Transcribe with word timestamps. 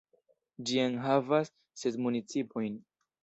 Ĝi 0.69 0.79
enhavas 0.83 1.51
ses 1.81 1.99
municipojn. 2.07 2.81